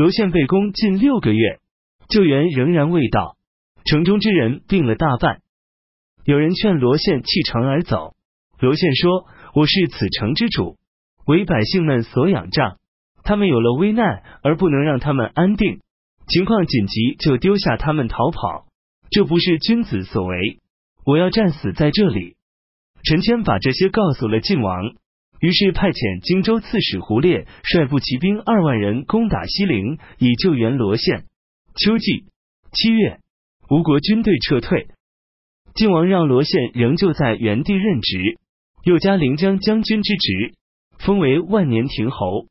[0.00, 1.58] 罗宪被攻近六个月，
[2.08, 3.36] 救援仍然未到，
[3.84, 5.42] 城中之人病了大半。
[6.24, 8.14] 有人劝罗宪弃城而走，
[8.60, 10.78] 罗宪说：“我是此城之主，
[11.26, 12.78] 为百姓们所仰仗。
[13.24, 15.80] 他们有了危难，而不能让他们安定，
[16.28, 18.68] 情况紧急就丢下他们逃跑，
[19.10, 20.60] 这不是君子所为。
[21.04, 22.36] 我要战死在这里。”
[23.04, 24.94] 陈谦把这些告诉了晋王，
[25.40, 31.24] 于是派遣荆州刺史胡烈率部骑兵二万人攻打西陵，以救援罗宪。
[31.76, 32.26] 秋季
[32.72, 33.20] 七月，
[33.70, 34.88] 吴国军队撤退。
[35.74, 38.38] 晋王让罗宪仍旧在原地任职，
[38.84, 40.54] 又加临江将军之职，
[40.98, 42.46] 封为万年亭侯。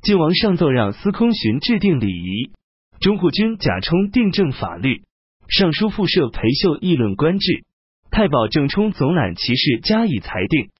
[0.00, 2.52] 晋王上奏让司空荀制定礼仪，
[3.00, 5.02] 中护军贾充定正法律，
[5.48, 7.64] 尚书副射裴秀议论官制，
[8.10, 10.70] 太保郑冲总揽其事加以裁定。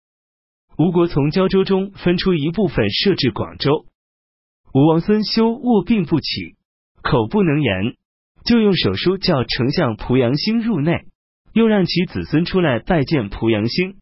[0.78, 3.86] 吴国从胶州中分出一部分设置广州。
[4.72, 6.54] 吴王孙休卧病不起，
[7.02, 7.96] 口不能言，
[8.44, 11.06] 就用手书叫丞相濮阳兴入内。
[11.52, 13.96] 又让其子孙出来拜见濮阳兴。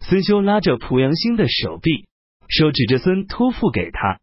[0.00, 2.08] 孙休拉着濮阳兴的手臂，
[2.48, 4.18] 手指着孙托付给他。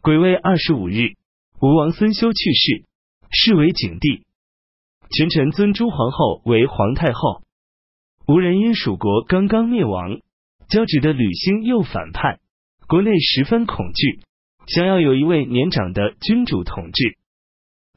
[0.00, 1.16] 癸未二十五日，
[1.60, 2.86] 吴王孙休去世，
[3.30, 4.24] 是为景帝。
[5.10, 7.42] 群臣尊朱皇后为皇太后。
[8.26, 10.20] 吴人因蜀国刚刚灭亡，
[10.68, 12.40] 交趾的吕兴又反叛，
[12.86, 14.20] 国内十分恐惧，
[14.66, 17.16] 想要有一位年长的君主统治。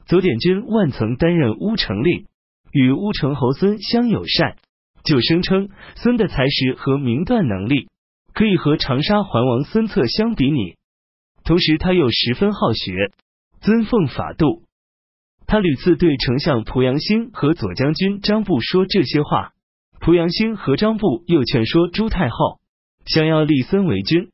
[0.06, 2.26] 左典君万曾担任乌城令。
[2.74, 4.56] 与乌程侯孙相友善，
[5.04, 7.88] 就声称孙的才识和明断能力
[8.32, 10.76] 可以和长沙桓王孙策相比拟。
[11.44, 13.12] 同时，他又十分好学，
[13.60, 14.62] 尊奉法度。
[15.46, 19.50] 他屡次对丞相濮阳兴和左将军张布说这些话。
[20.00, 22.58] 濮阳兴和张布又劝说朱太后，
[23.06, 24.30] 想要立孙为君。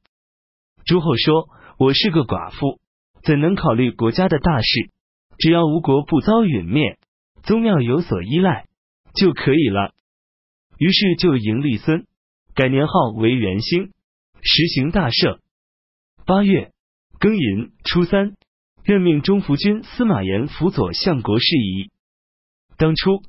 [0.85, 2.81] 朱后说：“我是个寡妇，
[3.23, 4.91] 怎能考虑国家的大事？
[5.39, 6.99] 只要吴国不遭陨灭。”
[7.45, 8.67] 宗庙有所依赖
[9.15, 9.95] 就可以了。
[10.77, 12.07] 于是就迎立孙，
[12.55, 13.93] 改年号为元兴，
[14.43, 15.39] 实行大赦。
[16.27, 16.73] 八月
[17.19, 18.35] 庚寅初三，
[18.85, 21.91] 任命中福军司马炎辅佐相国事宜。
[22.77, 23.23] 当初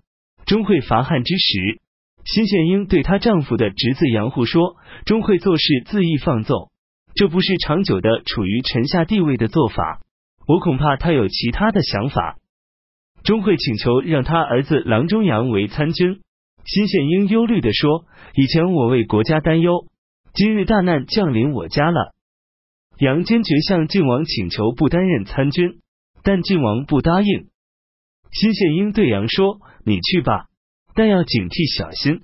[0.45, 1.79] 钟会伐汉之时，
[2.31, 4.75] 辛宪英对她丈夫的侄子杨护说
[5.05, 6.69] ：“钟会做事恣意放纵，
[7.15, 10.01] 这不是长久的处于臣下地位的做法。
[10.47, 12.37] 我恐怕他有其他的想法。”
[13.25, 16.21] 钟会请求让他儿子郎中阳为参军，
[16.65, 19.87] 辛宪英忧虑的说：“以前我为国家担忧，
[20.33, 22.13] 今日大难降临我家了。”
[22.99, 25.79] 杨坚决向晋王请求不担任参军，
[26.21, 27.47] 但晋王不答应。
[28.31, 30.45] 辛宪英对杨说：“你去吧，
[30.99, 32.23] 但要警惕小心，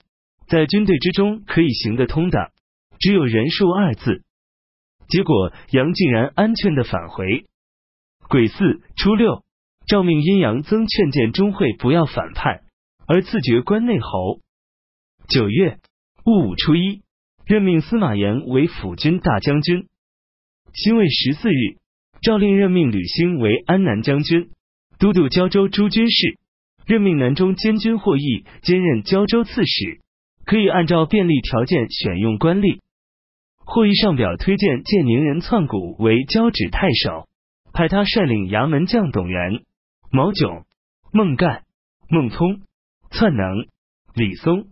[0.49, 2.51] 在军队之中可以行得通的，
[2.99, 4.21] 只有人数二字。”
[5.07, 7.45] 结果杨竟然安全的返回。
[8.27, 9.45] 癸巳初六。
[9.87, 12.63] 诏命阴阳曾劝谏钟会不要反叛，
[13.07, 14.41] 而赐爵关内侯。
[15.29, 15.77] 九月
[16.25, 17.01] 戊午初一，
[17.45, 19.87] 任命司马炎为辅军大将军。
[20.73, 21.77] 辛未十四日，
[22.21, 24.49] 诏令任命吕兴为安南将军，
[24.99, 26.39] 都督胶州诸军事。
[26.85, 30.01] 任命南中监军霍毅兼任胶州刺史，
[30.45, 32.79] 可以按照便利条件选用官吏。
[33.57, 37.27] 霍毅上表推荐建宁人篡谷为交趾太守，
[37.73, 39.63] 派他率领衙门将董源。
[40.11, 40.65] 毛炯、
[41.11, 41.63] 孟干、
[42.07, 42.61] 孟聪、
[43.09, 43.65] 篡能、
[44.13, 44.67] 李松、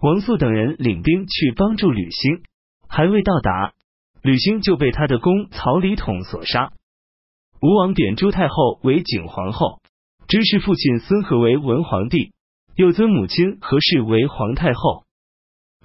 [0.00, 2.42] 王肃等人领兵去帮助吕兴，
[2.88, 3.74] 还未到达，
[4.22, 6.72] 吕兴就被他的公曹李统所杀。
[7.60, 9.80] 吴王贬朱太后为景皇后，
[10.28, 12.32] 支持父亲孙和为文皇帝，
[12.76, 15.04] 又尊母亲何氏为皇太后。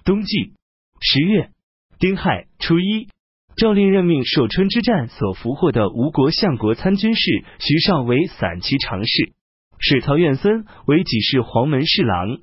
[0.04, 0.52] 冬季
[1.00, 1.50] 十月
[1.98, 3.08] 丁亥初一。
[3.56, 7.22] 诏令任命寿春之战所俘获的吴国相国参军事
[7.60, 9.32] 徐绍为散骑常侍，
[9.78, 12.40] 使曹院森为给事黄门侍郎，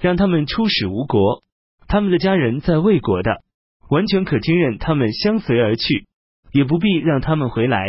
[0.00, 1.44] 让他们出使吴国。
[1.86, 3.42] 他们的家人在魏国的，
[3.90, 6.06] 完全可听任他们相随而去，
[6.50, 7.84] 也不必让他们回来，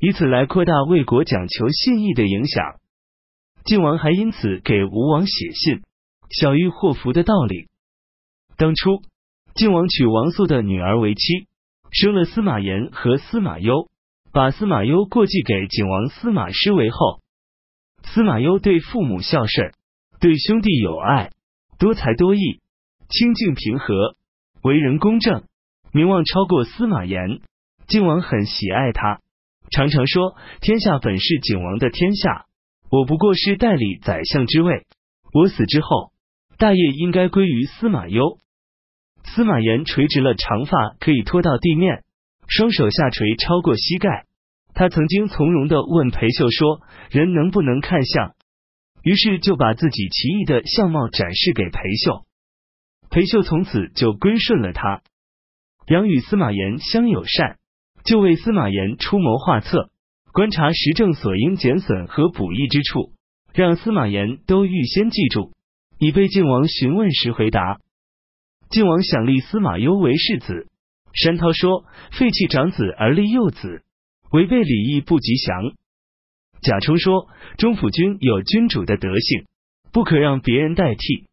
[0.00, 2.77] 以此来扩大魏国讲求信义的影响。
[3.68, 5.82] 晋王还因此给吴王写信，
[6.30, 7.68] 小喻祸福的道理。
[8.56, 9.02] 当初
[9.54, 11.46] 晋王娶王素的女儿为妻。
[11.90, 13.90] 生了司马炎和司马攸，
[14.32, 17.20] 把司马攸过继给景王司马师为后。
[18.04, 19.72] 司马攸对父母孝顺，
[20.18, 21.30] 对兄弟友爱，
[21.78, 22.60] 多才多艺，
[23.10, 24.16] 清静平和，
[24.62, 25.44] 为人公正，
[25.92, 27.40] 名望超过司马炎。
[27.86, 29.20] 靖王很喜爱他，
[29.70, 32.46] 常常说：“天下本是景王的天下，
[32.90, 34.86] 我不过是代理宰相之位。
[35.32, 36.12] 我死之后，
[36.56, 38.38] 大业应该归于司马攸。”
[39.24, 42.04] 司马炎垂直了长发，可以拖到地面，
[42.46, 44.24] 双手下垂超过膝盖，
[44.72, 46.80] 他曾经从容的问裴秀说
[47.10, 48.34] ：“人能不能看相？”
[49.04, 52.24] 于是就把自己奇异的相貌展示给裴秀。
[53.10, 55.02] 裴秀从此就归顺了他。
[55.86, 57.58] 杨与司马炎相友善，
[58.04, 59.90] 就为司马炎出谋划策，
[60.38, 63.10] 观察时政所应减损和补益之处，
[63.54, 65.50] 让司马炎都预先记住，
[65.98, 67.80] 以备晋王询问时回答。
[68.70, 70.68] 晋王想立司马攸为世子，
[71.12, 71.86] 山涛说
[72.16, 73.82] ：“废弃长子而立幼子，
[74.30, 75.72] 违背礼义，不吉祥。”
[76.62, 77.26] 贾充说
[77.58, 79.46] ：“中府君有君主的德性，
[79.90, 81.26] 不可让别人代替。”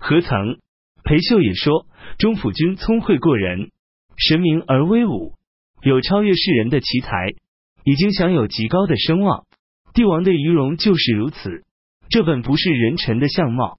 [0.00, 0.58] 何曾？
[1.04, 1.86] 裴秀也说
[2.18, 3.70] ：“中府君聪慧过人，
[4.16, 5.34] 神明而威武，
[5.82, 7.36] 有超越世人的奇才，
[7.86, 9.46] 已经享有极高的声望。
[9.94, 11.62] 帝王的仪容就是如此，
[12.08, 13.78] 这本不是人臣的相貌。”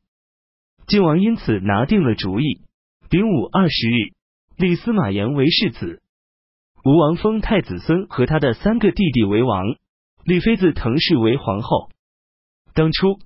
[0.87, 2.61] 晋王因此拿定了主意。
[3.09, 4.13] 丙午二十日，
[4.55, 6.01] 立司马炎为世子。
[6.85, 9.65] 吴王封太子孙和他的三个弟弟为王，
[10.23, 11.89] 立妃子滕氏为皇后。
[12.73, 13.19] 当初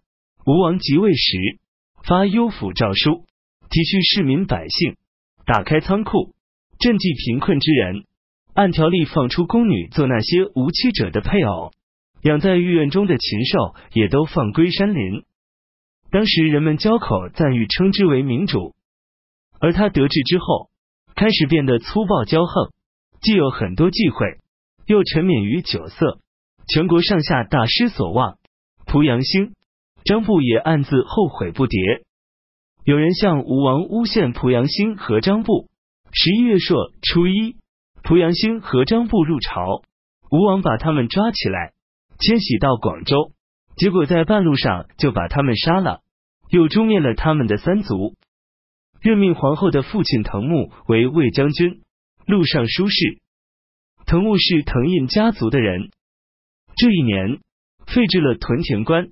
[0.48, 1.38] 吴王即位时，
[2.04, 3.26] 发幽府诏书，
[3.70, 4.98] 体恤市民百姓，
[5.46, 6.34] 打开仓库
[6.80, 8.06] 赈济贫困之人，
[8.54, 11.72] 按条例放出宫女做那些无妻者的配偶，
[12.24, 15.24] 养在御苑中的禽兽也都放归山林。
[16.12, 18.76] 当时人们交口赞誉，称之为民主。
[19.60, 20.70] 而他得志之后，
[21.16, 22.72] 开始变得粗暴骄横，
[23.22, 24.40] 既有很多忌讳，
[24.86, 26.20] 又沉湎于酒色，
[26.68, 28.38] 全国上下大失所望。
[28.86, 29.54] 濮阳兴、
[30.04, 32.02] 张布也暗自后悔不迭。
[32.84, 35.70] 有人向吴王诬陷濮阳兴和张布。
[36.12, 37.56] 十一月朔初一，
[38.04, 39.84] 濮阳兴和张布入朝，
[40.30, 41.74] 吴王把他们抓起来，
[42.20, 43.32] 迁徙到广州，
[43.76, 46.02] 结果在半路上就把他们杀了，
[46.50, 48.16] 又诛灭了他们的三族。
[49.00, 51.82] 任命皇后的父亲藤木为卫将军、
[52.26, 53.20] 录尚书事。
[54.06, 55.90] 藤木是藤印家族的人。
[56.76, 57.40] 这一年
[57.88, 59.10] 废置了屯田关，